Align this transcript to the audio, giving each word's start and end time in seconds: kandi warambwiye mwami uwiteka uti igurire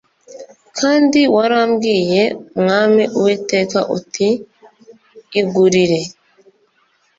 kandi 0.79 1.19
warambwiye 1.35 2.23
mwami 2.61 3.03
uwiteka 3.17 3.79
uti 3.97 4.29
igurire 5.39 5.99